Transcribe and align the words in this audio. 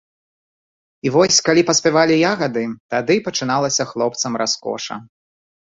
І 1.07 1.11
вось, 1.15 1.37
калі 1.49 1.61
паспявалі 1.69 2.15
ягады, 2.33 2.65
тады 2.95 3.15
пачыналася 3.29 3.83
хлопцам 3.93 4.31
раскоша. 4.47 4.95